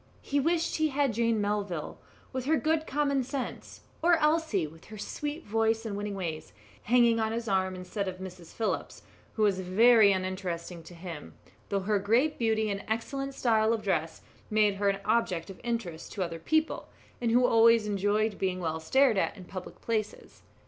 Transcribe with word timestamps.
He 0.23 0.39
wished 0.39 0.77
he 0.77 0.87
had 0.87 0.99
had 1.01 1.13
Jane 1.13 1.39
Melville, 1.39 1.99
with 2.33 2.45
her 2.45 2.57
good 2.57 2.87
common 2.87 3.23
sense, 3.23 3.81
or 4.01 4.15
Elsie, 4.17 4.65
with 4.65 4.85
her 4.85 4.97
sweet 4.97 5.45
voice 5.45 5.85
and 5.85 5.95
winning 5.95 6.15
ways, 6.15 6.53
hanging 6.85 7.19
on 7.19 7.31
his 7.31 7.47
arm 7.47 7.75
instead 7.75 8.07
of 8.07 8.17
Mrs. 8.17 8.51
Phillips, 8.51 9.03
who 9.33 9.43
was 9.43 9.59
very 9.59 10.11
uninteresting 10.11 10.81
to 10.85 10.95
him, 10.95 11.35
though 11.69 11.81
her 11.81 11.99
great 11.99 12.39
beauty 12.39 12.71
and 12.71 12.83
excellent 12.87 13.35
style 13.35 13.73
of 13.73 13.83
dress 13.83 14.21
made 14.49 14.73
her 14.77 14.89
an 14.89 15.01
object 15.05 15.51
of 15.51 15.61
interest 15.63 16.11
to 16.13 16.23
other 16.23 16.39
people, 16.39 16.87
and 17.21 17.29
who 17.29 17.45
always 17.45 17.85
enjoyed 17.85 18.39
being 18.39 18.59
well 18.59 18.79
stared 18.79 19.19
at 19.19 19.37
in 19.37 19.45
public 19.45 19.81
places. 19.81 20.41